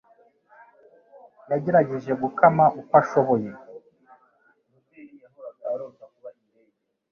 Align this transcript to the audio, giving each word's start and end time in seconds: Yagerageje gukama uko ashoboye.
Yagerageje 1.51 2.11
gukama 2.21 2.65
uko 2.79 2.93
ashoboye. 3.01 3.49